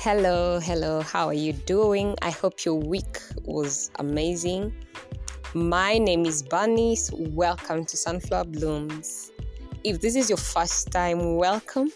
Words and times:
Hello, 0.00 0.60
hello, 0.60 1.00
how 1.00 1.26
are 1.26 1.34
you 1.34 1.52
doing? 1.52 2.14
I 2.22 2.30
hope 2.30 2.64
your 2.64 2.76
week 2.76 3.18
was 3.42 3.90
amazing. 3.98 4.72
My 5.54 5.98
name 5.98 6.24
is 6.24 6.40
Bunny. 6.40 6.96
Welcome 7.12 7.84
to 7.84 7.96
Sunflower 7.96 8.44
Blooms. 8.44 9.32
If 9.82 10.00
this 10.00 10.14
is 10.14 10.30
your 10.30 10.36
first 10.36 10.92
time, 10.92 11.34
welcome. 11.34 11.90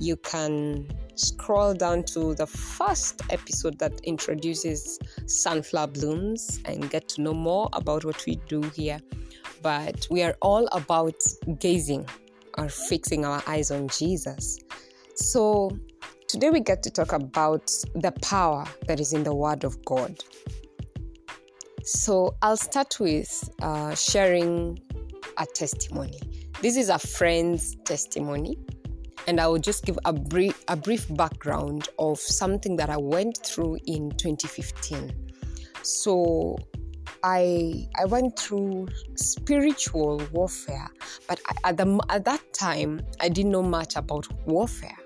You 0.00 0.16
can 0.16 0.88
scroll 1.14 1.74
down 1.74 2.02
to 2.14 2.34
the 2.34 2.46
first 2.48 3.22
episode 3.30 3.78
that 3.78 4.00
introduces 4.00 4.98
Sunflower 5.26 5.86
Blooms 5.86 6.58
and 6.64 6.90
get 6.90 7.08
to 7.10 7.22
know 7.22 7.34
more 7.34 7.68
about 7.72 8.04
what 8.04 8.26
we 8.26 8.34
do 8.48 8.62
here. 8.62 8.98
But 9.62 10.08
we 10.10 10.24
are 10.24 10.36
all 10.42 10.66
about 10.72 11.22
gazing 11.60 12.04
or 12.58 12.68
fixing 12.68 13.24
our 13.24 13.40
eyes 13.46 13.70
on 13.70 13.86
Jesus. 13.86 14.58
So, 15.14 15.70
Today, 16.28 16.50
we 16.50 16.60
get 16.60 16.82
to 16.82 16.90
talk 16.90 17.14
about 17.14 17.72
the 17.94 18.12
power 18.20 18.66
that 18.86 19.00
is 19.00 19.14
in 19.14 19.24
the 19.24 19.34
Word 19.34 19.64
of 19.64 19.82
God. 19.86 20.22
So, 21.84 22.36
I'll 22.42 22.58
start 22.58 23.00
with 23.00 23.48
uh, 23.62 23.94
sharing 23.94 24.78
a 25.38 25.46
testimony. 25.46 26.20
This 26.60 26.76
is 26.76 26.90
a 26.90 26.98
friend's 26.98 27.76
testimony, 27.86 28.58
and 29.26 29.40
I 29.40 29.46
will 29.46 29.58
just 29.58 29.86
give 29.86 29.98
a 30.04 30.12
brief, 30.12 30.62
a 30.68 30.76
brief 30.76 31.06
background 31.16 31.88
of 31.98 32.18
something 32.18 32.76
that 32.76 32.90
I 32.90 32.98
went 32.98 33.38
through 33.38 33.78
in 33.86 34.10
2015. 34.10 35.10
So, 35.80 36.58
I 37.22 37.88
I 37.98 38.04
went 38.04 38.38
through 38.38 38.88
spiritual 39.14 40.20
warfare, 40.32 40.88
but 41.26 41.40
I, 41.46 41.70
at 41.70 41.78
the 41.78 41.98
at 42.10 42.26
that 42.26 42.52
time 42.52 43.00
I 43.18 43.30
didn't 43.30 43.50
know 43.50 43.62
much 43.62 43.96
about 43.96 44.28
warfare. 44.46 44.98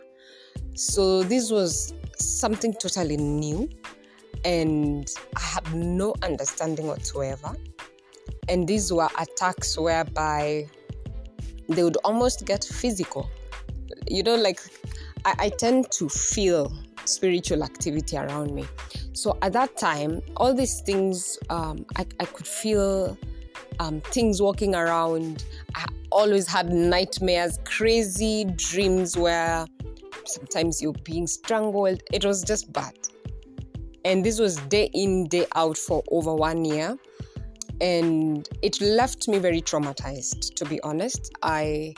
So 0.74 1.22
this 1.22 1.50
was 1.50 1.94
something 2.18 2.72
totally 2.74 3.16
new, 3.16 3.68
and 4.44 5.08
I 5.36 5.40
had 5.40 5.74
no 5.74 6.14
understanding 6.22 6.86
whatsoever. 6.86 7.54
And 8.48 8.66
these 8.66 8.92
were 8.92 9.08
attacks 9.18 9.78
whereby 9.78 10.68
they 11.68 11.84
would 11.84 11.98
almost 12.04 12.44
get 12.44 12.64
physical. 12.64 13.30
You 14.08 14.22
know, 14.22 14.34
like 14.34 14.60
I, 15.24 15.34
I 15.38 15.48
tend 15.50 15.90
to 15.92 16.08
feel 16.08 16.72
spiritual 17.04 17.62
activity 17.62 18.16
around 18.16 18.54
me. 18.54 18.64
So 19.12 19.38
at 19.42 19.52
that 19.52 19.76
time, 19.76 20.22
all 20.36 20.54
these 20.54 20.80
things, 20.80 21.38
um, 21.50 21.84
I, 21.96 22.06
I 22.20 22.24
could 22.24 22.46
feel 22.46 23.16
um, 23.78 24.00
things 24.00 24.40
walking 24.40 24.74
around. 24.74 25.44
I 25.74 25.86
always 26.10 26.46
had 26.46 26.70
nightmares, 26.70 27.58
crazy 27.64 28.44
dreams 28.56 29.16
where 29.16 29.66
sometimes 30.32 30.80
you're 30.80 30.92
being 31.04 31.26
strangled. 31.26 32.02
It 32.12 32.24
was 32.24 32.42
just 32.42 32.72
bad. 32.72 32.94
And 34.04 34.24
this 34.24 34.40
was 34.40 34.56
day 34.68 34.90
in, 34.92 35.28
day 35.28 35.46
out 35.54 35.76
for 35.76 36.02
over 36.10 36.34
one 36.34 36.64
year. 36.64 36.96
And 37.80 38.48
it 38.62 38.80
left 38.80 39.28
me 39.28 39.38
very 39.38 39.60
traumatized, 39.60 40.54
to 40.54 40.64
be 40.64 40.80
honest. 40.82 41.32
I 41.42 41.94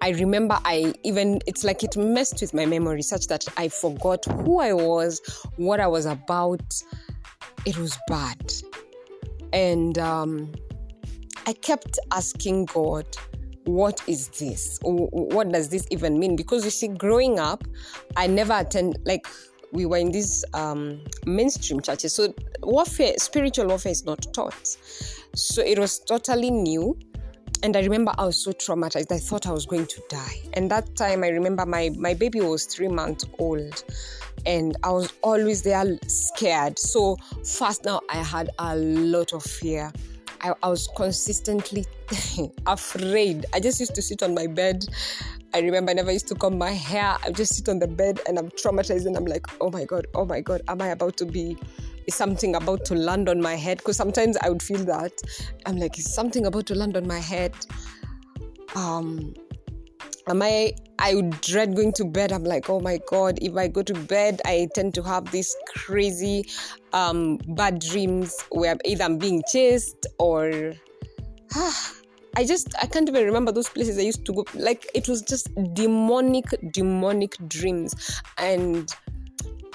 I 0.00 0.10
remember 0.10 0.58
I 0.64 0.94
even 1.02 1.40
it's 1.46 1.64
like 1.64 1.82
it 1.82 1.96
messed 1.96 2.40
with 2.40 2.54
my 2.54 2.66
memory 2.66 3.02
such 3.02 3.26
that 3.28 3.44
I 3.56 3.68
forgot 3.68 4.24
who 4.24 4.60
I 4.60 4.72
was, 4.72 5.20
what 5.56 5.80
I 5.80 5.86
was 5.86 6.06
about. 6.06 6.62
It 7.64 7.76
was 7.78 7.98
bad. 8.08 8.52
And 9.52 9.98
um, 9.98 10.52
I 11.46 11.52
kept 11.54 11.98
asking 12.12 12.66
God, 12.66 13.06
what 13.68 14.00
is 14.06 14.28
this? 14.28 14.78
What 14.82 15.52
does 15.52 15.68
this 15.68 15.86
even 15.90 16.18
mean? 16.18 16.36
Because 16.36 16.64
you 16.64 16.70
see, 16.70 16.88
growing 16.88 17.38
up, 17.38 17.64
I 18.16 18.26
never 18.26 18.54
attend 18.54 18.98
like 19.04 19.26
we 19.72 19.84
were 19.84 19.98
in 19.98 20.10
these 20.10 20.44
um, 20.54 21.04
mainstream 21.26 21.80
churches, 21.80 22.14
so 22.14 22.34
warfare, 22.62 23.12
spiritual 23.18 23.66
warfare, 23.66 23.92
is 23.92 24.06
not 24.06 24.26
taught. 24.32 24.66
So 25.34 25.62
it 25.62 25.78
was 25.78 25.98
totally 25.98 26.50
new. 26.50 26.98
And 27.62 27.76
I 27.76 27.80
remember 27.80 28.12
I 28.16 28.24
was 28.24 28.42
so 28.42 28.52
traumatized. 28.52 29.12
I 29.12 29.18
thought 29.18 29.46
I 29.46 29.50
was 29.50 29.66
going 29.66 29.86
to 29.86 30.02
die. 30.08 30.40
And 30.54 30.70
that 30.70 30.96
time, 30.96 31.22
I 31.22 31.28
remember 31.28 31.66
my 31.66 31.90
my 31.98 32.14
baby 32.14 32.40
was 32.40 32.64
three 32.64 32.88
months 32.88 33.26
old, 33.38 33.84
and 34.46 34.76
I 34.82 34.90
was 34.90 35.12
always 35.22 35.62
there 35.62 35.98
scared. 36.06 36.78
So 36.78 37.16
fast 37.44 37.84
now, 37.84 38.00
I 38.08 38.22
had 38.22 38.48
a 38.58 38.76
lot 38.76 39.34
of 39.34 39.42
fear 39.42 39.92
I, 40.40 40.52
I 40.62 40.68
was 40.68 40.88
consistently 40.96 41.84
afraid. 42.66 43.46
I 43.52 43.60
just 43.60 43.80
used 43.80 43.94
to 43.94 44.02
sit 44.02 44.22
on 44.22 44.34
my 44.34 44.46
bed. 44.46 44.84
I 45.54 45.60
remember 45.60 45.90
I 45.90 45.94
never 45.94 46.12
used 46.12 46.28
to 46.28 46.34
comb 46.34 46.58
my 46.58 46.70
hair. 46.70 47.16
I 47.24 47.30
just 47.30 47.54
sit 47.54 47.68
on 47.68 47.78
the 47.78 47.88
bed 47.88 48.20
and 48.28 48.38
I'm 48.38 48.50
traumatized 48.50 49.06
and 49.06 49.16
I'm 49.16 49.24
like, 49.24 49.46
oh 49.60 49.70
my 49.70 49.84
God, 49.84 50.06
oh 50.14 50.24
my 50.24 50.40
God, 50.40 50.62
am 50.68 50.82
I 50.82 50.88
about 50.88 51.16
to 51.18 51.26
be, 51.26 51.56
is 52.06 52.14
something 52.14 52.54
about 52.54 52.84
to 52.86 52.94
land 52.94 53.28
on 53.28 53.40
my 53.40 53.54
head? 53.54 53.78
Because 53.78 53.96
sometimes 53.96 54.36
I 54.38 54.48
would 54.50 54.62
feel 54.62 54.84
that. 54.84 55.12
I'm 55.66 55.76
like, 55.76 55.98
is 55.98 56.12
something 56.12 56.46
about 56.46 56.66
to 56.66 56.74
land 56.74 56.96
on 56.96 57.06
my 57.06 57.18
head? 57.18 57.54
Um, 58.74 59.34
am 60.28 60.42
I 60.42 60.74
I 61.00 61.14
would 61.14 61.40
dread 61.42 61.76
going 61.76 61.92
to 61.94 62.04
bed. 62.04 62.32
I'm 62.32 62.42
like, 62.42 62.68
oh 62.68 62.80
my 62.80 62.98
god, 63.06 63.38
if 63.40 63.54
I 63.56 63.68
go 63.68 63.82
to 63.82 63.94
bed, 63.94 64.40
I 64.44 64.68
tend 64.74 64.94
to 64.94 65.02
have 65.04 65.30
these 65.30 65.54
crazy 65.76 66.44
um, 66.92 67.38
bad 67.48 67.78
dreams 67.78 68.36
where 68.50 68.76
either 68.84 69.04
I'm 69.04 69.16
being 69.16 69.42
chased 69.50 70.06
or 70.18 70.74
I 71.54 72.44
just 72.44 72.74
I 72.80 72.86
can't 72.86 73.08
even 73.08 73.24
remember 73.24 73.52
those 73.52 73.68
places 73.68 73.98
I 73.98 74.02
used 74.02 74.24
to 74.26 74.32
go. 74.32 74.44
Like 74.54 74.86
it 74.94 75.08
was 75.08 75.22
just 75.22 75.48
demonic, 75.74 76.44
demonic 76.72 77.36
dreams, 77.48 78.20
and 78.36 78.94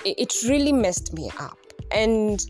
it, 0.06 0.20
it 0.20 0.50
really 0.50 0.72
messed 0.72 1.14
me 1.14 1.30
up. 1.40 1.58
And 1.92 2.46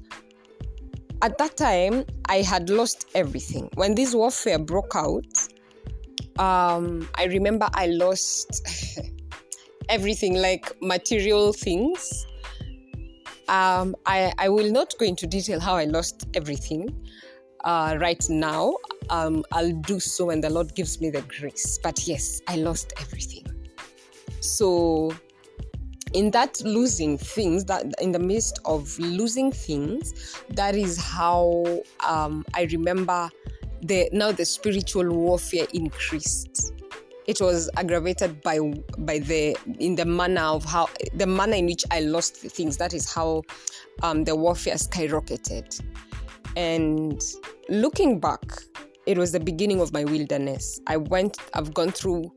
at 1.22 1.38
that 1.38 1.58
time, 1.58 2.06
I 2.28 2.42
had 2.42 2.70
lost 2.70 3.08
everything. 3.16 3.70
When 3.76 3.96
this 3.96 4.14
warfare 4.14 4.60
broke 4.60 4.96
out, 4.96 5.26
um, 6.38 7.08
I 7.16 7.26
remember 7.26 7.70
I 7.74 7.88
lost 7.88 8.62
everything, 9.90 10.36
like 10.36 10.80
material 10.82 11.54
things. 11.54 12.28
Um, 13.48 13.96
I, 14.06 14.34
I 14.38 14.50
will 14.50 14.72
not 14.72 14.94
go 15.00 15.06
into 15.06 15.28
detail 15.28 15.60
how 15.60 15.76
I 15.76 15.86
lost 15.86 16.28
everything 16.34 17.08
uh, 17.64 17.98
right 18.00 18.24
now. 18.30 18.76
Um, 19.10 19.44
I'll 19.52 19.72
do 19.72 20.00
so 20.00 20.26
when 20.26 20.42
the 20.42 20.50
Lord 20.50 20.76
gives 20.76 21.02
me 21.02 21.10
the 21.10 21.22
grace. 21.24 21.78
But 21.78 22.08
yes, 22.08 22.42
I 22.48 22.58
lost 22.58 22.94
everything. 23.00 23.46
So, 24.40 25.14
in 26.14 26.32
that 26.32 26.62
losing 26.64 27.18
things, 27.18 27.66
that 27.66 27.86
in 28.00 28.12
the 28.12 28.20
midst 28.20 28.60
of 28.66 28.98
losing 29.00 29.52
things, 29.52 30.36
that 30.50 30.76
is 30.76 30.98
how 30.98 31.64
um, 32.06 32.46
I 32.54 32.64
remember 32.64 33.30
the 33.82 34.10
now 34.14 34.32
the 34.32 34.46
spiritual 34.46 35.10
warfare 35.10 35.68
increased 35.74 36.74
it 37.28 37.40
was 37.40 37.70
aggravated 37.78 38.42
by 38.42 38.60
by 39.00 39.20
the 39.20 39.56
in 39.80 39.96
the 39.96 40.06
manner 40.06 40.42
of 40.42 40.66
how 40.66 40.90
the 41.14 41.26
manner 41.26 41.56
in 41.56 41.66
which 41.66 41.84
I 41.92 42.02
lost 42.02 42.38
things. 42.38 42.78
That 42.78 42.94
is 42.94 43.12
how 43.12 43.44
um, 44.02 44.24
the 44.24 44.36
warfare 44.36 44.76
skyrocketed. 44.76 45.82
And 46.56 47.22
looking 47.70 48.20
back, 48.20 48.42
it 49.06 49.18
was 49.18 49.32
the 49.32 49.40
beginning 49.40 49.82
of 49.82 49.94
my 49.94 50.04
wilderness. 50.04 50.80
I 50.88 50.98
went. 50.98 51.38
I've 51.54 51.74
gone 51.74 51.92
through 51.92 52.32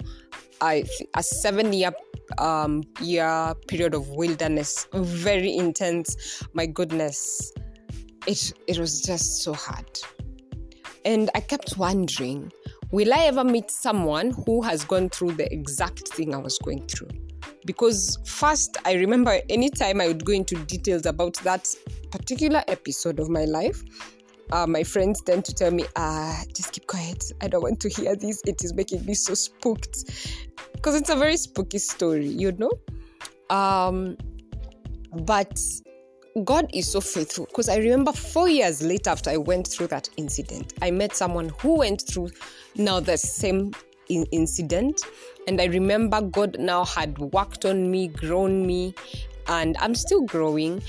a, 0.62 0.84
a 1.14 1.22
seven 1.22 1.72
year 1.72 1.92
um, 2.38 2.82
year 3.00 3.54
period 3.68 3.94
of 3.94 4.08
wilderness, 4.10 4.88
very 4.92 5.54
intense. 5.56 6.42
My 6.54 6.66
goodness, 6.66 7.52
it 8.26 8.52
it 8.66 8.78
was 8.78 9.02
just 9.02 9.42
so 9.42 9.52
hard. 9.52 9.98
And 11.04 11.30
I 11.36 11.40
kept 11.40 11.78
wondering, 11.78 12.52
will 12.90 13.14
I 13.14 13.26
ever 13.26 13.44
meet 13.44 13.70
someone 13.70 14.32
who 14.44 14.60
has 14.62 14.84
gone 14.84 15.08
through 15.08 15.32
the 15.32 15.52
exact 15.52 16.08
thing 16.08 16.34
I 16.34 16.38
was 16.38 16.58
going 16.58 16.86
through? 16.88 17.10
Because 17.64 18.18
first, 18.24 18.76
I 18.84 18.94
remember 18.94 19.40
anytime 19.48 20.00
I 20.00 20.08
would 20.08 20.24
go 20.24 20.32
into 20.32 20.56
details 20.64 21.06
about 21.06 21.34
that 21.44 21.72
particular 22.10 22.64
episode 22.66 23.20
of 23.20 23.28
my 23.28 23.44
life, 23.44 23.82
uh, 24.52 24.66
my 24.66 24.84
friends 24.84 25.20
tend 25.22 25.44
to 25.44 25.54
tell 25.54 25.70
me, 25.70 25.84
ah, 25.96 26.42
just 26.54 26.72
keep 26.72 26.86
quiet. 26.86 27.32
I 27.40 27.48
don't 27.48 27.62
want 27.62 27.80
to 27.80 27.88
hear 27.88 28.14
this. 28.16 28.42
It 28.46 28.62
is 28.64 28.74
making 28.74 29.04
me 29.04 29.14
so 29.14 29.34
spooked. 29.34 30.04
Because 30.72 30.94
it's 30.94 31.10
a 31.10 31.16
very 31.16 31.36
spooky 31.36 31.78
story, 31.78 32.26
you 32.26 32.52
know? 32.52 32.72
Um, 33.50 34.16
but 35.12 35.60
God 36.44 36.68
is 36.74 36.90
so 36.90 37.00
faithful 37.00 37.46
because 37.46 37.68
I 37.68 37.76
remember 37.76 38.12
four 38.12 38.48
years 38.48 38.82
later, 38.82 39.10
after 39.10 39.30
I 39.30 39.38
went 39.38 39.66
through 39.68 39.86
that 39.88 40.08
incident, 40.16 40.74
I 40.82 40.90
met 40.90 41.16
someone 41.16 41.50
who 41.60 41.78
went 41.78 42.02
through 42.02 42.30
now 42.76 43.00
the 43.00 43.16
same 43.16 43.72
in- 44.08 44.26
incident. 44.32 45.00
And 45.48 45.60
I 45.60 45.66
remember 45.66 46.20
God 46.20 46.58
now 46.58 46.84
had 46.84 47.18
worked 47.18 47.64
on 47.64 47.90
me, 47.90 48.08
grown 48.08 48.66
me, 48.66 48.94
and 49.48 49.76
I'm 49.78 49.94
still 49.94 50.22
growing. 50.22 50.82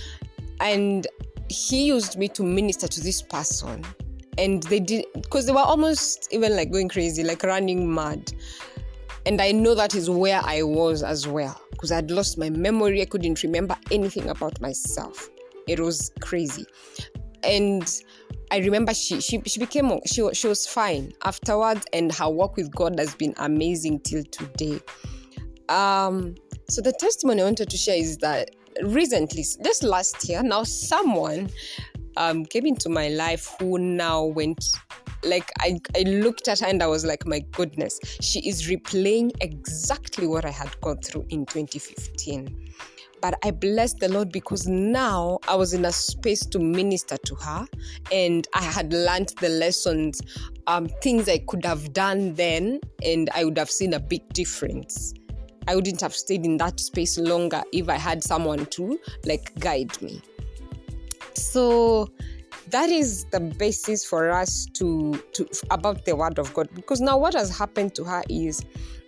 And 0.59 1.07
He 1.49 1.85
used 1.85 2.17
me 2.17 2.27
to 2.29 2.44
minister 2.44 2.88
to 2.88 3.01
this 3.01 3.21
person. 3.21 3.85
And 4.38 4.61
they 4.63 4.79
did, 4.79 5.05
because 5.13 5.45
they 5.47 5.51
were 5.51 5.59
almost 5.59 6.27
even 6.31 6.55
like 6.55 6.71
going 6.71 6.89
crazy, 6.89 7.23
like 7.23 7.44
running 7.44 7.91
mad. 7.91 8.31
And 9.25 9.41
I 9.41 9.51
know 9.51 9.73
that 9.75 9.95
is 9.95 10.09
where 10.09 10.41
I 10.44 10.61
was 10.63 11.03
as 11.03 11.27
well. 11.27 11.59
because 11.77 11.91
I'd 11.91 12.09
lost 12.09 12.39
my 12.39 12.49
memory. 12.49 13.01
I 13.01 13.05
couldn't 13.05 13.44
remember 13.44 13.75
anything 13.91 14.29
about 14.29 14.59
myself. 14.59 15.29
It 15.67 15.79
was 15.79 16.11
crazy. 16.21 16.65
And 17.44 17.88
I 18.49 18.57
remember 18.57 18.94
she 18.95 19.21
she, 19.21 19.41
she 19.45 19.59
became 19.59 19.99
she, 20.05 20.27
she 20.33 20.47
was 20.47 20.65
fine 20.65 21.13
afterwards 21.23 21.85
and 21.94 22.11
her 22.13 22.29
work 22.29 22.55
with 22.55 22.73
God 22.73 22.97
has 22.99 23.13
been 23.13 23.35
amazing 23.38 23.99
till 23.99 24.23
today. 24.23 24.79
Um 25.69 26.35
so 26.69 26.81
the 26.81 26.94
testimony 26.94 27.41
I 27.41 27.45
wanted 27.45 27.69
to 27.69 27.77
share 27.77 27.97
is 27.97 28.17
that 28.17 28.49
recently, 28.83 29.44
just 29.63 29.83
last 29.83 30.27
year, 30.27 30.44
now 30.44 30.63
someone 30.63 31.50
um, 32.18 32.45
came 32.45 32.65
into 32.65 32.89
my 32.89 33.09
life 33.09 33.56
who 33.59 33.77
now 33.77 34.25
went 34.25 34.63
like 35.24 35.51
I, 35.59 35.79
I 35.95 36.01
looked 36.01 36.47
at 36.47 36.59
her 36.59 36.68
and 36.68 36.81
I 36.81 36.88
was 36.88 37.06
like, 37.06 37.25
my 37.25 37.39
goodness, 37.51 38.00
she 38.21 38.47
is 38.47 38.69
replaying 38.69 39.31
exactly 39.41 40.27
what 40.27 40.45
I 40.45 40.51
had 40.51 40.79
gone 40.81 40.97
through 41.01 41.25
in 41.29 41.45
2015. 41.45 42.71
But 43.19 43.35
I 43.44 43.51
blessed 43.51 43.97
the 44.00 44.09
Lord 44.09 44.31
because 44.31 44.68
now 44.68 45.39
I 45.47 45.56
was 45.56 45.73
in 45.73 45.85
a 45.85 45.91
space 45.91 46.45
to 46.47 46.59
minister 46.59 47.18
to 47.18 47.35
her 47.35 47.68
and 48.12 48.47
I 48.53 48.62
had 48.62 48.94
learned 48.94 49.33
the 49.39 49.50
lessons, 49.50 50.21
um, 50.68 50.88
things 51.01 51.27
I 51.27 51.39
could 51.39 51.65
have 51.65 51.94
done 51.94 52.35
then, 52.35 52.80
and 53.03 53.30
I 53.33 53.44
would 53.44 53.57
have 53.57 53.71
seen 53.71 53.94
a 53.94 54.00
big 54.00 54.27
difference. 54.33 55.13
I 55.67 55.75
wouldn't 55.75 56.01
have 56.01 56.15
stayed 56.15 56.45
in 56.45 56.57
that 56.57 56.79
space 56.79 57.17
longer 57.17 57.61
if 57.73 57.89
I 57.89 57.95
had 57.95 58.23
someone 58.23 58.65
to 58.67 58.99
like 59.25 59.53
guide 59.59 60.01
me. 60.01 60.21
So 61.33 62.09
that 62.69 62.89
is 62.89 63.25
the 63.25 63.39
basis 63.39 64.05
for 64.05 64.31
us 64.31 64.65
to 64.73 65.21
to 65.33 65.47
about 65.71 66.05
the 66.05 66.15
word 66.15 66.39
of 66.39 66.53
God 66.53 66.69
because 66.73 67.01
now 67.01 67.17
what 67.17 67.33
has 67.33 67.55
happened 67.55 67.95
to 67.95 68.03
her 68.03 68.23
is 68.29 68.63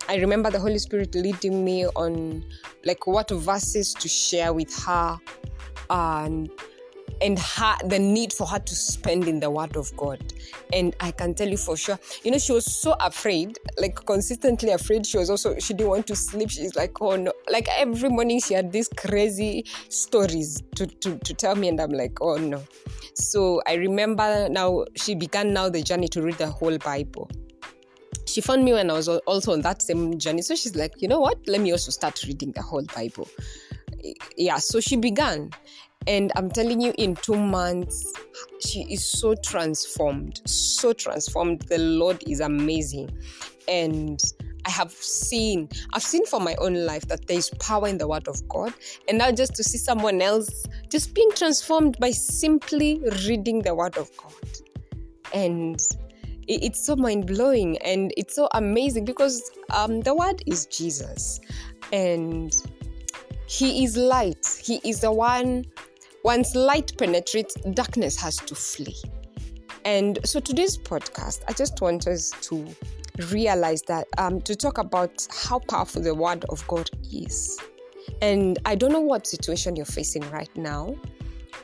I 0.08 0.16
remember 0.16 0.50
the 0.50 0.58
Holy 0.58 0.78
Spirit 0.78 1.14
leading 1.14 1.64
me 1.64 1.86
on 1.86 2.44
like 2.84 3.06
what 3.06 3.30
verses 3.30 3.94
to 3.94 4.08
share 4.08 4.52
with 4.52 4.74
her 4.84 5.18
and 5.90 6.50
and 7.22 7.38
her 7.38 7.76
the 7.84 7.98
need 7.98 8.32
for 8.32 8.46
her 8.46 8.58
to 8.58 8.74
spend 8.74 9.28
in 9.28 9.40
the 9.40 9.50
word 9.50 9.76
of 9.76 9.94
god 9.96 10.20
and 10.72 10.94
i 11.00 11.10
can 11.10 11.34
tell 11.34 11.48
you 11.48 11.56
for 11.56 11.76
sure 11.76 11.98
you 12.24 12.30
know 12.30 12.38
she 12.38 12.52
was 12.52 12.64
so 12.64 12.94
afraid 13.00 13.58
like 13.78 13.94
consistently 14.06 14.70
afraid 14.70 15.04
she 15.04 15.18
was 15.18 15.30
also 15.30 15.58
she 15.58 15.74
didn't 15.74 15.90
want 15.90 16.06
to 16.06 16.16
sleep 16.16 16.50
she's 16.50 16.74
like 16.74 17.00
oh 17.00 17.16
no 17.16 17.32
like 17.50 17.68
every 17.76 18.08
morning 18.08 18.40
she 18.40 18.54
had 18.54 18.72
these 18.72 18.88
crazy 18.88 19.64
stories 19.88 20.62
to, 20.74 20.86
to, 20.86 21.16
to 21.18 21.34
tell 21.34 21.54
me 21.54 21.68
and 21.68 21.80
i'm 21.80 21.90
like 21.90 22.16
oh 22.20 22.36
no 22.36 22.62
so 23.14 23.60
i 23.66 23.74
remember 23.74 24.48
now 24.48 24.84
she 24.96 25.14
began 25.14 25.52
now 25.52 25.68
the 25.68 25.82
journey 25.82 26.08
to 26.08 26.22
read 26.22 26.36
the 26.36 26.46
whole 26.46 26.78
bible 26.78 27.30
she 28.30 28.40
found 28.40 28.64
me 28.64 28.72
when 28.72 28.90
I 28.90 28.94
was 28.94 29.08
also 29.08 29.52
on 29.52 29.60
that 29.62 29.82
same 29.82 30.18
journey. 30.18 30.42
So 30.42 30.54
she's 30.54 30.76
like, 30.76 30.92
you 30.98 31.08
know 31.08 31.20
what? 31.20 31.38
Let 31.46 31.60
me 31.60 31.72
also 31.72 31.90
start 31.90 32.22
reading 32.24 32.52
the 32.52 32.62
whole 32.62 32.84
Bible. 32.94 33.28
Yeah, 34.36 34.58
so 34.58 34.80
she 34.80 34.96
began. 34.96 35.50
And 36.06 36.32
I'm 36.34 36.50
telling 36.50 36.80
you, 36.80 36.94
in 36.96 37.14
two 37.16 37.36
months, 37.36 38.12
she 38.60 38.82
is 38.90 39.04
so 39.04 39.34
transformed, 39.34 40.40
so 40.46 40.92
transformed. 40.92 41.62
The 41.62 41.78
Lord 41.78 42.22
is 42.26 42.40
amazing. 42.40 43.10
And 43.68 44.20
I 44.64 44.70
have 44.70 44.92
seen, 44.92 45.68
I've 45.92 46.02
seen 46.02 46.24
for 46.26 46.40
my 46.40 46.54
own 46.56 46.74
life 46.86 47.06
that 47.08 47.26
there 47.26 47.38
is 47.38 47.50
power 47.60 47.86
in 47.86 47.98
the 47.98 48.08
Word 48.08 48.28
of 48.28 48.46
God. 48.48 48.72
And 49.08 49.18
now 49.18 49.30
just 49.30 49.54
to 49.56 49.62
see 49.64 49.78
someone 49.78 50.20
else 50.22 50.66
just 50.88 51.14
being 51.14 51.30
transformed 51.32 51.98
by 51.98 52.10
simply 52.10 53.00
reading 53.26 53.60
the 53.60 53.74
Word 53.74 53.96
of 53.96 54.10
God. 54.16 54.32
And 55.32 55.80
it's 56.48 56.84
so 56.84 56.96
mind 56.96 57.26
blowing 57.26 57.78
and 57.78 58.12
it's 58.16 58.34
so 58.34 58.48
amazing 58.54 59.04
because 59.04 59.50
um, 59.70 60.00
the 60.00 60.14
Word 60.14 60.42
is 60.46 60.66
Jesus. 60.66 61.40
And 61.92 62.54
He 63.46 63.84
is 63.84 63.96
light. 63.96 64.60
He 64.62 64.80
is 64.82 65.00
the 65.00 65.12
one 65.12 65.64
once 66.24 66.54
light 66.54 66.96
penetrates, 66.98 67.54
darkness 67.72 68.20
has 68.20 68.36
to 68.36 68.54
flee. 68.54 68.96
And 69.84 70.18
so 70.24 70.40
today's 70.40 70.76
podcast, 70.76 71.42
I 71.48 71.52
just 71.52 71.80
want 71.80 72.06
us 72.06 72.30
to 72.42 72.66
realize 73.30 73.82
that 73.82 74.06
um, 74.18 74.40
to 74.42 74.54
talk 74.54 74.78
about 74.78 75.26
how 75.30 75.60
powerful 75.60 76.02
the 76.02 76.14
Word 76.14 76.44
of 76.50 76.66
God 76.68 76.90
is. 77.10 77.58
And 78.20 78.58
I 78.66 78.74
don't 78.74 78.92
know 78.92 79.00
what 79.00 79.26
situation 79.26 79.76
you're 79.76 79.86
facing 79.86 80.28
right 80.30 80.54
now, 80.56 80.94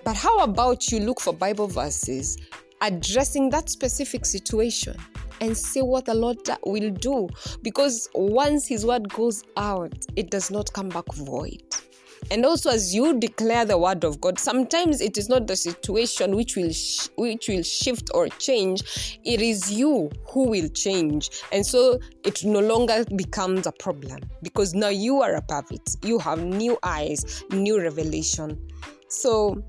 but 0.05 0.17
how 0.17 0.39
about 0.39 0.91
you 0.91 1.01
look 1.01 1.21
for 1.21 1.33
Bible 1.33 1.67
verses 1.67 2.39
addressing 2.81 3.51
that 3.51 3.69
specific 3.69 4.25
situation 4.25 4.97
and 5.41 5.57
see 5.57 5.83
what 5.83 6.07
the 6.07 6.15
Lord 6.15 6.39
will 6.65 6.91
do? 6.91 7.29
Because 7.63 8.09
once 8.15 8.67
His 8.67 8.87
Word 8.87 9.09
goes 9.11 9.45
out, 9.59 9.93
it 10.17 10.31
does 10.31 10.51
not 10.51 10.73
come 10.73 10.89
back 10.89 11.13
void. 11.13 11.63
And 12.31 12.45
also, 12.45 12.71
as 12.71 12.95
you 12.95 13.19
declare 13.19 13.65
the 13.65 13.79
word 13.79 14.05
of 14.05 14.21
God, 14.21 14.39
sometimes 14.39 15.01
it 15.01 15.17
is 15.17 15.29
not 15.29 15.47
the 15.47 15.57
situation 15.57 16.35
which 16.35 16.57
will 16.57 16.73
sh- 16.73 17.09
which 17.17 17.49
will 17.49 17.63
shift 17.63 18.11
or 18.15 18.29
change. 18.29 19.19
It 19.25 19.41
is 19.41 19.71
you 19.73 20.11
who 20.29 20.49
will 20.49 20.69
change, 20.69 21.31
and 21.53 21.65
so 21.65 21.99
it 22.25 22.45
no 22.45 22.61
longer 22.61 23.05
becomes 23.17 23.67
a 23.67 23.73
problem 23.73 24.21
because 24.43 24.75
now 24.75 24.89
you 24.89 25.23
are 25.23 25.37
above 25.37 25.67
it. 25.71 25.97
You 26.03 26.19
have 26.19 26.45
new 26.45 26.79
eyes, 26.83 27.45
new 27.51 27.81
revelation. 27.81 28.59
So 29.09 29.63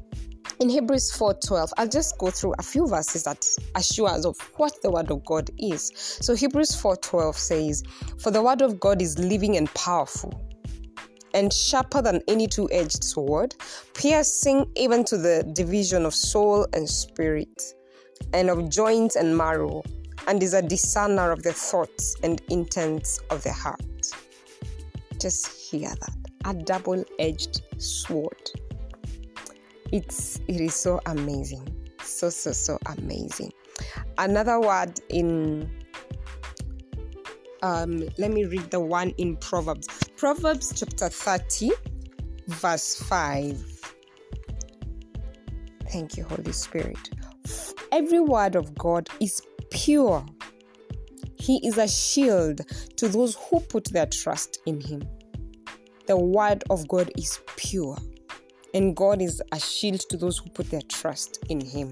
in 0.59 0.69
Hebrews 0.69 1.11
4:12, 1.11 1.71
I'll 1.77 1.87
just 1.87 2.17
go 2.17 2.31
through 2.31 2.55
a 2.57 2.63
few 2.63 2.87
verses 2.87 3.23
that 3.23 3.45
assure 3.75 4.09
us 4.09 4.25
of 4.25 4.37
what 4.57 4.81
the 4.81 4.89
word 4.89 5.11
of 5.11 5.23
God 5.23 5.51
is. 5.59 5.91
So 5.95 6.33
Hebrews 6.33 6.75
4:12 6.75 7.37
says, 7.37 7.83
"For 8.17 8.31
the 8.31 8.41
word 8.41 8.61
of 8.61 8.79
God 8.79 9.01
is 9.01 9.19
living 9.19 9.55
and 9.57 9.71
powerful, 9.75 10.33
and 11.33 11.51
sharper 11.51 12.01
than 12.01 12.21
any 12.27 12.47
two 12.47 12.69
edged 12.71 13.03
sword, 13.03 13.55
piercing 13.93 14.69
even 14.75 15.03
to 15.05 15.17
the 15.17 15.43
division 15.53 16.05
of 16.05 16.13
soul 16.13 16.67
and 16.73 16.87
spirit, 16.87 17.73
and 18.33 18.49
of 18.49 18.69
joints 18.69 19.15
and 19.15 19.37
marrow, 19.37 19.83
and 20.27 20.41
is 20.43 20.53
a 20.53 20.61
discerner 20.61 21.31
of 21.31 21.43
the 21.43 21.53
thoughts 21.53 22.15
and 22.23 22.41
intents 22.49 23.19
of 23.29 23.43
the 23.43 23.51
heart. 23.51 23.81
Just 25.19 25.47
hear 25.47 25.89
that 25.89 26.15
a 26.45 26.53
double 26.53 27.03
edged 27.19 27.61
sword. 27.77 28.51
It's 29.91 30.39
it 30.47 30.61
is 30.61 30.75
so 30.75 30.99
amazing. 31.05 31.67
So 32.01 32.29
so 32.29 32.51
so 32.51 32.77
amazing. 32.85 33.51
Another 34.17 34.59
word 34.59 34.99
in 35.09 35.69
um, 37.63 38.07
let 38.17 38.31
me 38.31 38.45
read 38.45 38.69
the 38.69 38.79
one 38.79 39.11
in 39.17 39.35
Proverbs. 39.37 39.87
Proverbs 40.17 40.73
chapter 40.75 41.09
30, 41.09 41.69
verse 42.47 42.95
5. 43.03 43.93
Thank 45.91 46.17
you, 46.17 46.23
Holy 46.23 46.51
Spirit. 46.53 47.11
Every 47.91 48.19
word 48.19 48.55
of 48.55 48.75
God 48.75 49.11
is 49.19 49.43
pure. 49.69 50.25
He 51.35 51.65
is 51.67 51.77
a 51.77 51.87
shield 51.87 52.61
to 52.95 53.07
those 53.07 53.35
who 53.35 53.59
put 53.59 53.91
their 53.91 54.07
trust 54.07 54.57
in 54.65 54.81
Him. 54.81 55.07
The 56.07 56.17
word 56.17 56.63
of 56.71 56.87
God 56.87 57.11
is 57.15 57.39
pure, 57.55 57.95
and 58.73 58.95
God 58.95 59.21
is 59.21 59.39
a 59.51 59.59
shield 59.59 59.99
to 60.09 60.17
those 60.17 60.39
who 60.39 60.49
put 60.49 60.71
their 60.71 60.81
trust 60.89 61.45
in 61.47 61.61
Him. 61.61 61.91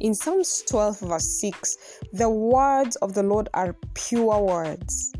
In 0.00 0.14
Psalms 0.14 0.64
12, 0.68 0.98
verse 0.98 1.40
6, 1.40 1.76
the 2.12 2.28
words 2.28 2.96
of 2.96 3.14
the 3.14 3.22
Lord 3.22 3.48
are 3.54 3.76
pure 3.94 4.40
words, 4.40 5.12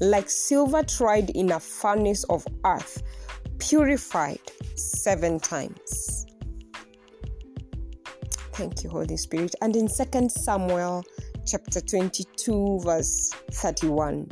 like 0.00 0.30
silver 0.30 0.82
tried 0.82 1.30
in 1.30 1.52
a 1.52 1.60
furnace 1.60 2.24
of 2.24 2.46
earth, 2.64 3.02
purified 3.58 4.40
seven 4.74 5.38
times. 5.38 6.26
Thank 8.52 8.84
you, 8.84 8.90
Holy 8.90 9.16
Spirit. 9.16 9.54
And 9.62 9.76
in 9.76 9.88
2 9.88 10.28
Samuel 10.28 11.04
chapter 11.46 11.80
22, 11.80 12.80
verse 12.84 13.30
31, 13.52 14.28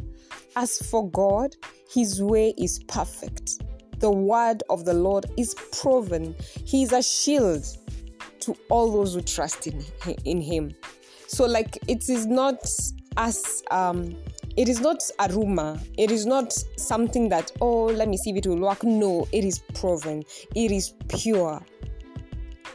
as 0.56 0.78
for 0.90 1.10
God, 1.10 1.54
his 1.90 2.22
way 2.22 2.54
is 2.58 2.80
perfect. 2.88 3.62
The 4.00 4.10
word 4.10 4.62
of 4.70 4.84
the 4.84 4.94
Lord 4.94 5.26
is 5.36 5.54
proven. 5.72 6.34
He 6.64 6.82
is 6.82 6.92
a 6.92 7.02
shield 7.02 7.66
to 8.40 8.54
all 8.68 8.92
those 8.92 9.14
who 9.14 9.22
trust 9.22 9.66
in, 9.66 9.84
in 10.24 10.40
him 10.40 10.74
so 11.28 11.44
like 11.44 11.78
it 11.86 12.08
is 12.08 12.26
not 12.26 12.58
as 13.16 13.62
um 13.70 14.16
it 14.58 14.68
is 14.68 14.80
not 14.80 15.08
a 15.20 15.32
rumor. 15.32 15.78
It 15.96 16.10
is 16.10 16.26
not 16.26 16.52
something 16.76 17.28
that 17.28 17.52
oh 17.60 17.84
let 17.84 18.08
me 18.08 18.16
see 18.16 18.30
if 18.30 18.38
it 18.38 18.46
will 18.48 18.58
work. 18.58 18.82
No 18.82 19.28
it 19.30 19.44
is 19.44 19.60
proven. 19.74 20.24
It 20.56 20.72
is 20.72 20.94
pure. 21.06 21.64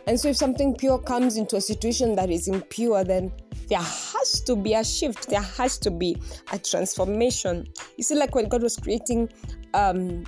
And 0.07 0.17
so 0.17 0.29
if 0.29 0.37
something 0.37 0.75
pure 0.75 0.97
comes 0.97 1.35
into 1.35 1.57
a 1.57 1.61
situation 1.61 2.15
that 2.15 2.29
is 2.29 2.47
impure 2.47 3.03
then 3.03 3.33
there 3.67 3.81
has 3.81 4.39
to 4.45 4.55
be 4.55 4.75
a 4.75 4.83
shift. 4.85 5.27
There 5.27 5.41
has 5.41 5.77
to 5.79 5.91
be 5.91 6.15
a 6.53 6.57
transformation. 6.57 7.67
You 7.97 8.05
see 8.05 8.15
like 8.15 8.33
when 8.33 8.47
god 8.47 8.63
was 8.63 8.77
creating 8.77 9.29
um 9.73 10.23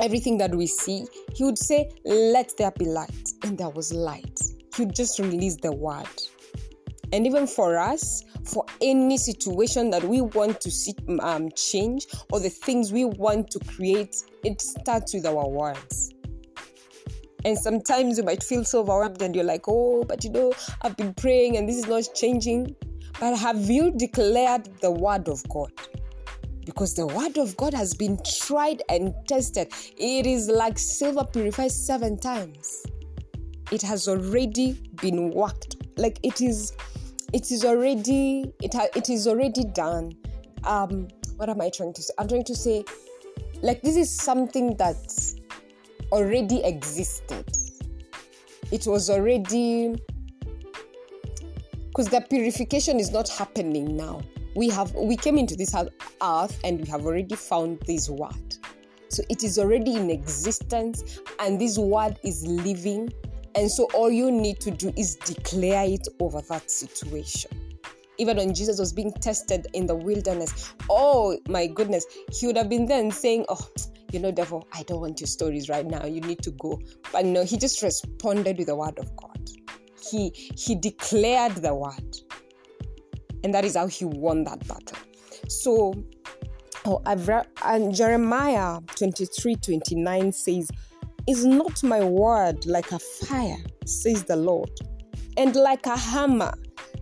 everything 0.00 0.38
that 0.38 0.54
we 0.54 0.66
see 0.66 1.04
he 1.34 1.44
would 1.44 1.58
say 1.58 1.90
let 2.06 2.56
there 2.56 2.70
be 2.70 2.86
light 2.86 3.28
and 3.42 3.58
there 3.58 3.68
was 3.68 3.92
light. 3.92 4.40
He 4.74 4.86
would 4.86 4.94
just 4.94 5.18
release 5.18 5.56
the 5.56 5.72
word. 5.72 6.06
And 7.12 7.26
even 7.26 7.46
for 7.46 7.78
us, 7.78 8.24
for 8.48 8.64
any 8.80 9.18
situation 9.18 9.90
that 9.90 10.02
we 10.02 10.20
want 10.22 10.60
to 10.62 10.70
see 10.70 10.94
um, 11.20 11.50
change 11.50 12.06
or 12.32 12.40
the 12.40 12.48
things 12.48 12.92
we 12.92 13.04
want 13.04 13.50
to 13.50 13.58
create, 13.60 14.16
it 14.42 14.60
starts 14.60 15.12
with 15.12 15.26
our 15.26 15.48
words. 15.48 16.14
And 17.44 17.56
sometimes 17.56 18.18
you 18.18 18.24
might 18.24 18.42
feel 18.42 18.64
so 18.64 18.80
overwhelmed 18.80 19.22
and 19.22 19.34
you're 19.34 19.44
like, 19.44 19.68
oh, 19.68 20.02
but 20.04 20.24
you 20.24 20.30
know, 20.30 20.52
I've 20.82 20.96
been 20.96 21.14
praying 21.14 21.56
and 21.56 21.68
this 21.68 21.76
is 21.76 21.86
not 21.86 22.08
changing. 22.14 22.74
But 23.20 23.36
have 23.36 23.70
you 23.70 23.92
declared 23.92 24.68
the 24.80 24.90
word 24.90 25.28
of 25.28 25.46
God? 25.48 25.72
Because 26.64 26.94
the 26.94 27.06
word 27.06 27.38
of 27.38 27.56
God 27.56 27.74
has 27.74 27.94
been 27.94 28.18
tried 28.40 28.82
and 28.88 29.14
tested. 29.26 29.72
It 29.96 30.26
is 30.26 30.48
like 30.48 30.78
silver 30.78 31.24
purified 31.24 31.72
seven 31.72 32.18
times. 32.18 32.84
It 33.70 33.82
has 33.82 34.08
already 34.08 34.80
been 35.00 35.30
worked. 35.30 35.76
Like 35.96 36.18
it 36.22 36.40
is 36.40 36.72
it 37.32 37.50
is 37.50 37.64
already 37.64 38.52
it 38.62 38.74
ha- 38.74 38.88
it 38.94 39.08
is 39.08 39.26
already 39.26 39.64
done. 39.64 40.12
Um 40.64 41.08
what 41.36 41.48
am 41.48 41.60
I 41.60 41.70
trying 41.70 41.92
to 41.94 42.02
say? 42.02 42.12
I'm 42.18 42.28
trying 42.28 42.44
to 42.44 42.54
say 42.54 42.84
like 43.62 43.82
this 43.82 43.96
is 43.96 44.10
something 44.10 44.76
that 44.76 44.96
already 46.12 46.62
existed. 46.64 47.50
It 48.70 48.86
was 48.86 49.10
already 49.10 49.96
because 51.88 52.08
the 52.08 52.20
purification 52.20 53.00
is 53.00 53.10
not 53.10 53.28
happening 53.28 53.96
now. 53.96 54.20
We 54.54 54.68
have 54.70 54.94
we 54.94 55.16
came 55.16 55.36
into 55.38 55.56
this 55.56 55.74
earth 55.74 56.60
and 56.64 56.80
we 56.80 56.86
have 56.88 57.04
already 57.06 57.34
found 57.34 57.80
this 57.86 58.08
word. 58.08 58.56
So 59.08 59.22
it 59.28 59.42
is 59.42 59.58
already 59.58 59.94
in 59.94 60.10
existence 60.10 61.20
and 61.40 61.60
this 61.60 61.78
word 61.78 62.18
is 62.22 62.46
living. 62.46 63.12
And 63.58 63.68
so 63.68 63.88
all 63.92 64.08
you 64.08 64.30
need 64.30 64.60
to 64.60 64.70
do 64.70 64.92
is 64.96 65.16
declare 65.16 65.84
it 65.84 66.06
over 66.20 66.40
that 66.42 66.70
situation. 66.70 67.50
Even 68.16 68.36
when 68.36 68.54
Jesus 68.54 68.78
was 68.78 68.92
being 68.92 69.12
tested 69.14 69.66
in 69.74 69.84
the 69.84 69.96
wilderness, 69.96 70.74
oh 70.88 71.36
my 71.48 71.66
goodness, 71.66 72.06
he 72.30 72.46
would 72.46 72.56
have 72.56 72.68
been 72.68 72.86
then 72.86 73.10
saying, 73.10 73.46
Oh, 73.48 73.68
you 74.12 74.20
know, 74.20 74.30
devil, 74.30 74.64
I 74.72 74.84
don't 74.84 75.00
want 75.00 75.20
your 75.20 75.26
stories 75.26 75.68
right 75.68 75.84
now. 75.84 76.06
You 76.06 76.20
need 76.20 76.40
to 76.44 76.52
go. 76.52 76.80
But 77.10 77.24
no, 77.24 77.42
he 77.42 77.56
just 77.56 77.82
responded 77.82 78.58
with 78.58 78.68
the 78.68 78.76
word 78.76 78.96
of 78.96 79.10
God. 79.16 79.50
He 80.08 80.30
he 80.56 80.76
declared 80.76 81.56
the 81.56 81.74
word. 81.74 82.16
And 83.42 83.52
that 83.52 83.64
is 83.64 83.74
how 83.74 83.88
he 83.88 84.04
won 84.04 84.44
that 84.44 84.68
battle. 84.68 84.98
So 85.48 85.94
oh, 86.84 87.02
I've 87.04 87.28
and 87.64 87.92
Jeremiah 87.92 88.78
23 88.94 89.56
29 89.56 90.30
says, 90.30 90.70
Is 91.28 91.44
not 91.44 91.82
my 91.82 92.02
word 92.02 92.64
like 92.64 92.90
a 92.90 92.98
fire, 92.98 93.62
says 93.84 94.24
the 94.24 94.34
Lord, 94.34 94.70
and 95.36 95.54
like 95.54 95.84
a 95.84 95.94
hammer 95.94 96.54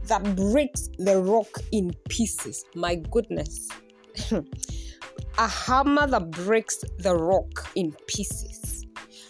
that 0.08 0.34
breaks 0.34 0.88
the 0.98 1.22
rock 1.22 1.46
in 1.70 1.92
pieces? 2.08 2.64
My 2.74 2.96
goodness. 2.96 3.68
a 4.32 5.46
hammer 5.46 6.08
that 6.08 6.32
breaks 6.32 6.78
the 6.98 7.14
rock 7.14 7.70
in 7.76 7.92
pieces. 8.08 8.84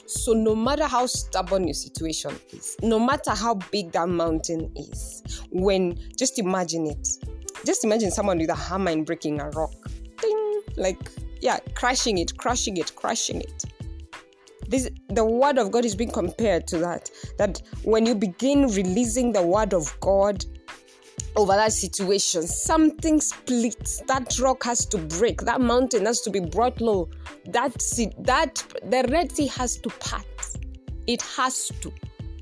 So, 0.06 0.32
no 0.32 0.54
matter 0.54 0.84
how 0.84 1.04
stubborn 1.04 1.66
your 1.66 1.74
situation 1.74 2.34
is, 2.54 2.74
no 2.80 2.98
matter 2.98 3.32
how 3.32 3.56
big 3.70 3.92
that 3.92 4.08
mountain 4.08 4.72
is, 4.76 5.22
when 5.50 5.98
just 6.16 6.38
imagine 6.38 6.86
it, 6.86 7.06
just 7.66 7.84
imagine 7.84 8.10
someone 8.10 8.38
with 8.38 8.48
a 8.48 8.54
hammer 8.54 8.92
and 8.92 9.04
breaking 9.04 9.42
a 9.42 9.50
rock, 9.50 9.74
Ding! 10.22 10.62
like 10.78 11.10
yeah, 11.42 11.58
crushing 11.74 12.16
it, 12.16 12.38
crushing 12.38 12.78
it, 12.78 12.96
crushing 12.96 13.42
it. 13.42 13.64
This 14.68 14.88
the 15.08 15.24
word 15.24 15.58
of 15.58 15.70
God 15.70 15.84
is 15.84 15.94
being 15.94 16.10
compared 16.10 16.66
to 16.68 16.78
that. 16.78 17.10
That 17.38 17.62
when 17.84 18.06
you 18.06 18.14
begin 18.14 18.66
releasing 18.68 19.32
the 19.32 19.42
word 19.42 19.74
of 19.74 19.98
God 20.00 20.44
over 21.36 21.52
that 21.52 21.72
situation. 21.72 22.42
Something 22.42 23.20
splits. 23.20 24.02
That 24.08 24.38
rock 24.38 24.64
has 24.64 24.86
to 24.86 24.98
break. 24.98 25.42
That 25.42 25.60
mountain 25.60 26.06
has 26.06 26.20
to 26.22 26.30
be 26.30 26.40
brought 26.40 26.80
low. 26.80 27.08
That 27.46 27.80
sea, 27.80 28.10
that 28.20 28.64
the 28.84 29.06
Red 29.10 29.32
Sea 29.32 29.46
has 29.48 29.76
to 29.78 29.90
part. 29.90 30.26
It 31.06 31.22
has 31.22 31.70
to. 31.80 31.92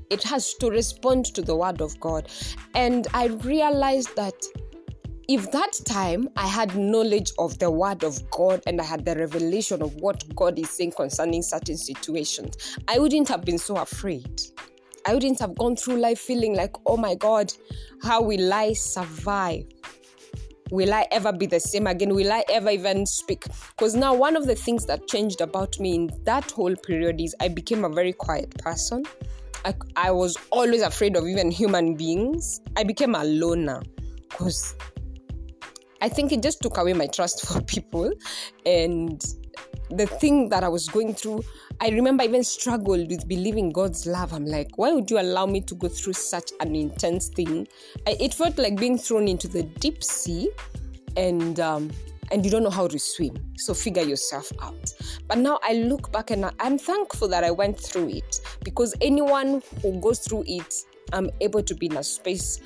It 0.09 0.23
has 0.23 0.53
to 0.55 0.69
respond 0.69 1.25
to 1.35 1.41
the 1.41 1.55
word 1.55 1.81
of 1.81 1.99
God. 1.99 2.29
And 2.73 3.07
I 3.13 3.27
realized 3.27 4.15
that 4.15 4.35
if 5.27 5.51
that 5.51 5.79
time 5.85 6.29
I 6.35 6.45
had 6.45 6.75
knowledge 6.75 7.31
of 7.39 7.57
the 7.57 7.71
word 7.71 8.03
of 8.03 8.29
God 8.29 8.61
and 8.67 8.79
I 8.79 8.83
had 8.83 9.05
the 9.05 9.15
revelation 9.15 9.81
of 9.81 9.95
what 9.95 10.23
God 10.35 10.59
is 10.59 10.69
saying 10.69 10.91
concerning 10.91 11.41
certain 11.41 11.77
situations, 11.77 12.77
I 12.87 12.99
wouldn't 12.99 13.27
have 13.29 13.43
been 13.43 13.57
so 13.57 13.77
afraid. 13.77 14.41
I 15.07 15.13
wouldn't 15.13 15.39
have 15.39 15.55
gone 15.55 15.75
through 15.75 15.97
life 15.97 16.19
feeling 16.19 16.55
like, 16.55 16.75
oh 16.85 16.97
my 16.97 17.15
God, 17.15 17.51
how 18.03 18.21
will 18.21 18.53
I 18.53 18.73
survive? 18.73 19.65
Will 20.71 20.93
I 20.93 21.07
ever 21.11 21.31
be 21.31 21.45
the 21.45 21.59
same 21.59 21.85
again? 21.85 22.13
Will 22.13 22.31
I 22.31 22.43
ever 22.49 22.71
even 22.71 23.05
speak? 23.05 23.43
Because 23.69 23.95
now, 23.95 24.15
one 24.15 24.35
of 24.35 24.47
the 24.47 24.55
things 24.55 24.85
that 24.87 25.07
changed 25.07 25.41
about 25.41 25.79
me 25.79 25.93
in 25.93 26.09
that 26.23 26.49
whole 26.49 26.75
period 26.75 27.21
is 27.21 27.35
I 27.39 27.49
became 27.49 27.85
a 27.85 27.89
very 27.89 28.13
quiet 28.13 28.57
person. 28.57 29.03
I, 29.63 29.75
I 29.95 30.11
was 30.11 30.37
always 30.49 30.81
afraid 30.81 31.15
of 31.15 31.27
even 31.27 31.51
human 31.51 31.95
beings. 31.95 32.61
I 32.75 32.83
became 32.83 33.13
a 33.13 33.23
loner 33.23 33.83
because 34.29 34.75
I 36.01 36.09
think 36.09 36.31
it 36.31 36.43
just 36.43 36.61
took 36.61 36.77
away 36.77 36.93
my 36.93 37.07
trust 37.07 37.47
for 37.47 37.61
people. 37.61 38.11
And 38.65 39.23
the 39.89 40.07
thing 40.07 40.49
that 40.49 40.63
I 40.63 40.67
was 40.67 40.87
going 40.89 41.13
through, 41.13 41.43
I 41.79 41.89
remember 41.89 42.23
I 42.23 42.27
even 42.27 42.43
struggled 42.43 43.09
with 43.09 43.27
believing 43.27 43.69
God's 43.71 44.05
love. 44.05 44.33
I'm 44.33 44.45
like, 44.45 44.77
why 44.77 44.91
would 44.91 45.09
you 45.09 45.19
allow 45.19 45.45
me 45.45 45.61
to 45.61 45.75
go 45.75 45.87
through 45.87 46.13
such 46.13 46.51
an 46.59 46.75
intense 46.75 47.29
thing? 47.29 47.67
I, 48.07 48.17
it 48.19 48.33
felt 48.33 48.57
like 48.57 48.77
being 48.79 48.97
thrown 48.97 49.27
into 49.27 49.47
the 49.47 49.63
deep 49.63 50.03
sea, 50.03 50.49
and 51.15 51.59
um, 51.59 51.91
and 52.31 52.43
you 52.43 52.51
don't 52.51 52.63
know 52.63 52.69
how 52.69 52.87
to 52.87 52.97
swim. 52.97 53.35
So 53.57 53.73
figure 53.73 54.03
yourself 54.03 54.51
out. 54.61 54.93
But 55.27 55.37
now 55.37 55.59
I 55.63 55.73
look 55.73 56.11
back 56.11 56.31
and 56.31 56.51
I'm 56.59 56.77
thankful 56.77 57.27
that 57.29 57.43
I 57.43 57.51
went 57.51 57.79
through 57.79 58.09
it 58.09 58.41
because 58.63 58.95
anyone 59.01 59.61
who 59.81 59.99
goes 60.01 60.19
through 60.19 60.45
it, 60.47 60.73
I'm 61.13 61.29
able 61.41 61.61
to 61.61 61.75
be 61.75 61.85
in 61.85 61.97
a 61.97 62.03
space 62.03 62.59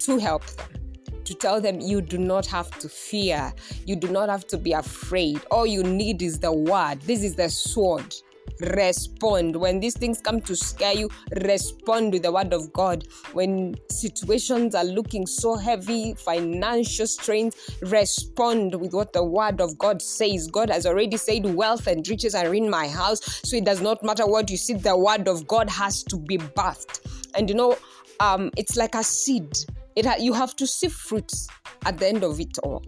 to 0.00 0.18
help 0.18 0.44
them 0.46 0.81
to 1.24 1.34
tell 1.34 1.60
them 1.60 1.80
you 1.80 2.00
do 2.00 2.18
not 2.18 2.46
have 2.46 2.70
to 2.78 2.88
fear, 2.88 3.52
you 3.86 3.96
do 3.96 4.08
not 4.08 4.28
have 4.28 4.46
to 4.48 4.58
be 4.58 4.72
afraid. 4.72 5.40
All 5.50 5.66
you 5.66 5.82
need 5.82 6.22
is 6.22 6.38
the 6.38 6.52
word. 6.52 7.00
This 7.02 7.22
is 7.22 7.34
the 7.34 7.48
sword. 7.48 8.14
Respond. 8.60 9.56
When 9.56 9.80
these 9.80 9.96
things 9.96 10.20
come 10.20 10.40
to 10.42 10.54
scare 10.54 10.94
you, 10.94 11.10
respond 11.42 12.12
with 12.12 12.22
the 12.22 12.32
word 12.32 12.52
of 12.52 12.72
God. 12.72 13.06
When 13.32 13.74
situations 13.90 14.74
are 14.74 14.84
looking 14.84 15.26
so 15.26 15.56
heavy, 15.56 16.14
financial 16.14 17.06
strains, 17.06 17.56
respond 17.82 18.74
with 18.74 18.94
what 18.94 19.12
the 19.12 19.24
word 19.24 19.60
of 19.60 19.76
God 19.78 20.00
says. 20.00 20.46
God 20.46 20.70
has 20.70 20.86
already 20.86 21.16
said, 21.16 21.44
Wealth 21.44 21.86
and 21.86 22.06
riches 22.06 22.34
are 22.34 22.54
in 22.54 22.70
my 22.70 22.86
house. 22.88 23.40
So 23.44 23.56
it 23.56 23.64
does 23.64 23.80
not 23.80 24.04
matter 24.04 24.26
what 24.26 24.50
you 24.50 24.56
see, 24.56 24.74
the 24.74 24.96
word 24.96 25.28
of 25.28 25.46
God 25.46 25.68
has 25.70 26.02
to 26.04 26.16
be 26.16 26.38
birthed. 26.38 27.00
And 27.34 27.48
you 27.48 27.56
know, 27.56 27.76
um, 28.20 28.50
it's 28.56 28.76
like 28.76 28.94
a 28.94 29.02
seed 29.02 29.56
it 29.96 30.06
ha- 30.06 30.16
you 30.18 30.32
have 30.32 30.56
to 30.56 30.66
see 30.66 30.88
fruits 30.88 31.48
at 31.84 31.98
the 31.98 32.08
end 32.08 32.24
of 32.24 32.40
it 32.40 32.58
all. 32.62 32.82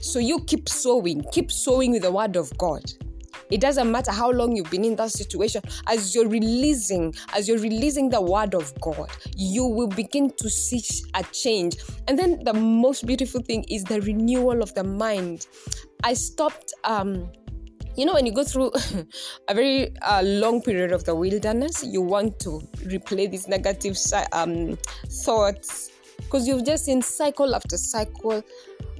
So 0.00 0.18
you 0.18 0.40
keep 0.44 0.68
sowing, 0.68 1.24
keep 1.32 1.50
sowing 1.50 1.92
with 1.92 2.02
the 2.02 2.12
word 2.12 2.36
of 2.36 2.56
God. 2.58 2.82
It 3.50 3.60
doesn't 3.60 3.90
matter 3.90 4.10
how 4.10 4.30
long 4.30 4.56
you've 4.56 4.70
been 4.70 4.84
in 4.84 4.96
that 4.96 5.10
situation. 5.10 5.62
As 5.86 6.14
you're 6.14 6.28
releasing, 6.28 7.14
as 7.34 7.48
you're 7.48 7.58
releasing 7.58 8.08
the 8.08 8.20
word 8.20 8.54
of 8.54 8.72
God, 8.80 9.10
you 9.36 9.64
will 9.64 9.88
begin 9.88 10.30
to 10.38 10.48
see 10.48 10.82
a 11.14 11.22
change. 11.24 11.76
And 12.08 12.18
then 12.18 12.42
the 12.44 12.54
most 12.54 13.06
beautiful 13.06 13.40
thing 13.42 13.64
is 13.68 13.84
the 13.84 14.00
renewal 14.00 14.62
of 14.62 14.74
the 14.74 14.84
mind. 14.84 15.46
I 16.02 16.14
stopped 16.14 16.72
um 16.84 17.30
you 17.96 18.04
know 18.04 18.14
when 18.14 18.26
you 18.26 18.32
go 18.32 18.42
through 18.42 18.72
a 19.48 19.54
very 19.54 19.96
uh, 20.02 20.20
long 20.22 20.60
period 20.60 20.90
of 20.90 21.04
the 21.04 21.14
wilderness 21.14 21.84
you 21.84 22.02
want 22.02 22.40
to 22.40 22.60
replay 22.86 23.30
these 23.30 23.46
negative 23.46 23.96
um, 24.32 24.76
thoughts 25.24 25.92
because 26.18 26.46
you've 26.46 26.64
just 26.64 26.84
seen 26.84 27.02
cycle 27.02 27.54
after 27.54 27.76
cycle. 27.76 28.42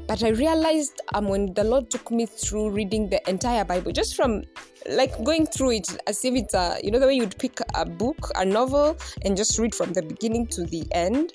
But 0.06 0.22
I 0.22 0.28
realized 0.28 1.00
um, 1.14 1.28
when 1.28 1.54
the 1.54 1.64
Lord 1.64 1.90
took 1.90 2.10
me 2.10 2.26
through 2.26 2.70
reading 2.70 3.08
the 3.08 3.26
entire 3.28 3.64
Bible, 3.64 3.90
just 3.90 4.14
from 4.14 4.44
like 4.90 5.22
going 5.24 5.46
through 5.46 5.70
it 5.72 5.96
as 6.06 6.22
if 6.24 6.34
it's 6.34 6.52
a, 6.52 6.78
you 6.82 6.90
know, 6.90 6.98
the 6.98 7.06
way 7.06 7.14
you'd 7.14 7.38
pick 7.38 7.58
a 7.74 7.86
book, 7.86 8.30
a 8.34 8.44
novel, 8.44 8.98
and 9.24 9.36
just 9.36 9.58
read 9.58 9.74
from 9.74 9.92
the 9.94 10.02
beginning 10.02 10.46
to 10.48 10.64
the 10.64 10.86
end. 10.92 11.32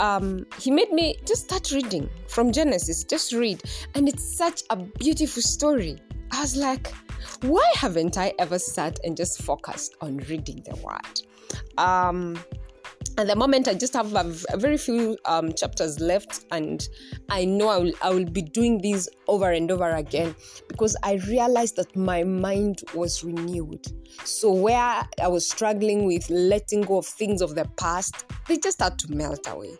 Um, 0.00 0.46
he 0.58 0.70
made 0.70 0.90
me 0.90 1.18
just 1.26 1.44
start 1.44 1.70
reading 1.70 2.08
from 2.26 2.52
Genesis, 2.52 3.04
just 3.04 3.32
read. 3.32 3.62
And 3.94 4.08
it's 4.08 4.36
such 4.36 4.62
a 4.70 4.76
beautiful 4.76 5.42
story. 5.42 5.98
I 6.32 6.40
was 6.40 6.56
like, 6.56 6.92
why 7.42 7.68
haven't 7.74 8.18
I 8.18 8.32
ever 8.38 8.58
sat 8.58 8.98
and 9.04 9.16
just 9.16 9.42
focused 9.42 9.94
on 10.00 10.18
reading 10.28 10.62
the 10.68 10.76
word? 10.76 11.22
Um, 11.78 12.38
at 13.18 13.26
the 13.26 13.36
moment 13.36 13.68
i 13.68 13.74
just 13.74 13.94
have 13.94 14.14
a, 14.14 14.56
very 14.56 14.76
few 14.76 15.16
um, 15.24 15.52
chapters 15.52 16.00
left 16.00 16.44
and 16.52 16.88
i 17.28 17.44
know 17.44 17.68
I 17.68 17.78
will, 17.78 17.92
I 18.02 18.10
will 18.10 18.24
be 18.24 18.42
doing 18.42 18.78
these 18.78 19.08
over 19.28 19.50
and 19.50 19.70
over 19.70 19.90
again 19.90 20.34
because 20.68 20.96
i 21.02 21.14
realized 21.28 21.76
that 21.76 21.94
my 21.96 22.22
mind 22.22 22.82
was 22.94 23.22
renewed. 23.24 23.86
So 24.24 24.52
where 24.52 25.02
i 25.22 25.28
was 25.28 25.48
struggling 25.48 26.06
with 26.06 26.28
letting 26.30 26.82
go 26.82 26.98
of 26.98 27.06
things 27.06 27.42
of 27.42 27.54
the 27.54 27.64
past 27.76 28.24
they 28.48 28.56
just 28.56 28.80
had 28.80 28.98
to 29.00 29.12
melt 29.12 29.46
away. 29.48 29.76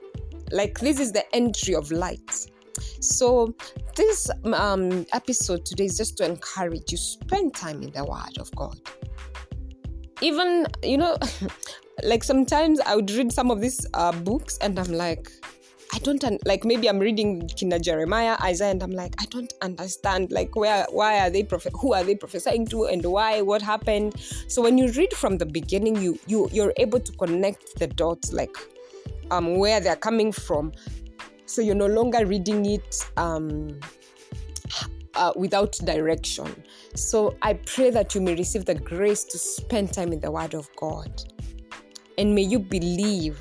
Like 0.52 0.78
this 0.80 0.98
is 0.98 1.12
the 1.12 1.24
entry 1.34 1.74
of 1.74 1.90
light. 1.90 2.46
So 3.00 3.54
this 3.96 4.30
um, 4.52 5.06
episode 5.12 5.64
today 5.64 5.86
is 5.86 5.96
just 5.96 6.16
to 6.18 6.24
encourage 6.24 6.92
you 6.92 6.98
spend 6.98 7.54
time 7.54 7.82
in 7.82 7.90
the 7.90 8.04
word 8.04 8.38
of 8.38 8.50
god. 8.54 8.80
Even 10.20 10.66
you 10.82 10.98
know 10.98 11.16
like 12.04 12.24
sometimes 12.24 12.80
i 12.80 12.94
would 12.94 13.10
read 13.10 13.32
some 13.32 13.50
of 13.50 13.60
these 13.60 13.86
uh, 13.94 14.12
books 14.12 14.58
and 14.58 14.78
i'm 14.78 14.92
like 14.92 15.30
I 15.92 15.98
don't 15.98 16.22
un- 16.22 16.38
like 16.44 16.64
maybe 16.64 16.88
I'm 16.88 17.00
reading 17.00 17.48
Kina 17.48 17.80
Jeremiah, 17.80 18.36
Isaiah, 18.42 18.70
and 18.70 18.82
I'm 18.82 18.92
like, 18.92 19.16
I 19.18 19.24
don't 19.26 19.52
understand 19.60 20.30
like 20.30 20.54
where 20.54 20.86
why 20.90 21.18
are 21.18 21.30
they 21.30 21.42
prophet 21.42 21.72
who 21.74 21.94
are 21.94 22.04
they 22.04 22.14
prophesying 22.14 22.66
to 22.66 22.84
and 22.84 23.04
why 23.04 23.42
what 23.42 23.60
happened. 23.60 24.14
So 24.46 24.62
when 24.62 24.78
you 24.78 24.92
read 24.92 25.12
from 25.12 25.38
the 25.38 25.46
beginning, 25.46 25.96
you 25.96 26.16
you 26.28 26.48
you're 26.52 26.72
able 26.76 27.00
to 27.00 27.12
connect 27.12 27.76
the 27.80 27.88
dots 27.88 28.32
like 28.32 28.56
um 29.32 29.58
where 29.58 29.80
they're 29.80 29.96
coming 29.96 30.30
from. 30.30 30.72
So 31.46 31.60
you're 31.60 31.74
no 31.74 31.86
longer 31.86 32.24
reading 32.24 32.66
it 32.66 33.04
um 33.16 33.80
uh, 35.14 35.32
without 35.34 35.72
direction. 35.84 36.46
So 36.94 37.36
I 37.42 37.54
pray 37.54 37.90
that 37.90 38.14
you 38.14 38.20
may 38.20 38.34
receive 38.34 38.64
the 38.64 38.76
grace 38.76 39.24
to 39.24 39.38
spend 39.38 39.92
time 39.92 40.12
in 40.12 40.20
the 40.20 40.30
Word 40.30 40.54
of 40.54 40.68
God. 40.76 41.10
And 42.18 42.34
may 42.34 42.42
you 42.42 42.58
believe 42.58 43.38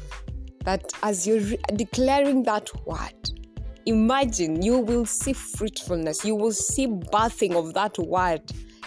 that 0.64 0.92
as 1.04 1.28
you're 1.28 1.42
re- 1.42 1.60
declaring 1.76 2.44
that 2.44 2.70
word, 2.86 3.32
imagine 3.86 4.62
you 4.62 4.80
will 4.80 5.06
see 5.06 5.34
fruitfulness, 5.34 6.24
you 6.24 6.36
will 6.36 6.54
see 6.54 6.88
birthing 6.88 7.56
of 7.56 7.74
that 7.74 7.98
word. 7.98 8.42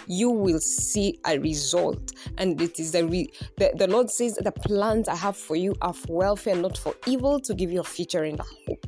You 0.08 0.30
will 0.30 0.58
see 0.58 1.20
a 1.26 1.38
result, 1.38 2.10
and 2.36 2.60
it 2.60 2.80
is 2.80 2.90
the, 2.90 3.06
re- 3.06 3.30
the 3.56 3.72
the 3.76 3.86
Lord 3.86 4.10
says 4.10 4.34
the 4.34 4.50
plans 4.50 5.06
I 5.06 5.14
have 5.14 5.36
for 5.36 5.54
you 5.54 5.76
are 5.80 5.94
for 5.94 6.16
welfare, 6.16 6.56
not 6.56 6.76
for 6.76 6.94
evil, 7.06 7.38
to 7.38 7.54
give 7.54 7.70
you 7.70 7.80
a 7.80 7.84
future 7.84 8.24
and 8.24 8.40
a 8.40 8.42
hope. 8.42 8.84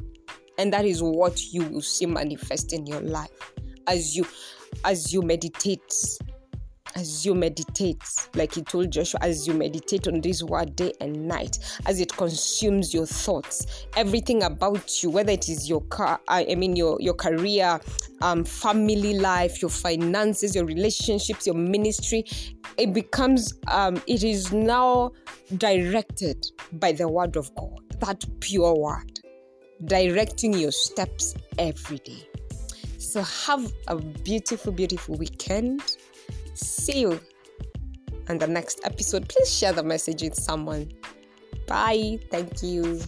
And 0.59 0.73
that 0.73 0.85
is 0.85 1.05
what 1.05 1.53
you 1.53 1.65
will 1.67 1.83
see 1.83 2.07
manifest 2.07 2.73
in 2.73 2.85
your 2.85 3.01
life 3.01 3.53
as 3.87 4.17
you 4.17 4.27
as 4.85 5.13
you 5.13 5.23
meditate 5.23 5.93
as 6.97 7.25
you 7.27 7.35
meditate, 7.35 8.03
like 8.35 8.55
he 8.55 8.63
told 8.63 8.91
Joshua, 8.91 9.21
as 9.23 9.47
you 9.47 9.55
meditate 9.55 10.07
on 10.07 10.21
this 10.21 10.43
word 10.43 10.77
day 10.77 10.93
and 11.01 11.27
night, 11.27 11.59
as 11.87 12.01
it 12.01 12.17
consumes 12.17 12.95
your 12.95 13.07
thoughts, 13.07 13.87
everything 13.97 14.43
about 14.43 15.03
you, 15.03 15.11
whether 15.11 15.33
it 15.33 15.49
is 15.49 15.69
your 15.69 15.81
car, 15.83 16.21
I 16.29 16.55
mean 16.55 16.77
your 16.77 17.01
your 17.01 17.15
career, 17.15 17.81
um, 18.23 18.45
family 18.45 19.19
life, 19.19 19.61
your 19.61 19.71
finances, 19.71 20.55
your 20.55 20.65
relationships, 20.65 21.47
your 21.47 21.57
ministry, 21.57 22.25
it 22.79 22.93
becomes 22.93 23.55
um, 23.69 24.03
it 24.07 24.23
is 24.23 24.53
now 24.53 25.13
directed 25.57 26.47
by 26.75 26.93
the 26.93 27.09
word 27.09 27.37
of 27.37 27.55
God, 27.55 27.81
that 28.01 28.25
pure 28.41 28.75
word, 28.75 29.21
directing 29.85 30.55
your 30.55 30.73
steps 30.73 31.35
every 31.59 31.99
day. 31.99 32.29
So 32.99 33.23
have 33.23 33.73
a 33.87 33.97
beautiful, 33.97 34.73
beautiful 34.73 35.17
weekend 35.17 35.99
See 36.55 37.01
you 37.01 37.21
on 38.29 38.39
the 38.39 38.47
next 38.47 38.81
episode. 38.85 39.29
Please 39.29 39.53
share 39.53 39.73
the 39.73 39.83
message 39.83 40.23
with 40.23 40.35
someone. 40.35 40.91
Bye. 41.67 42.19
Thank 42.31 42.63
you. 42.63 43.01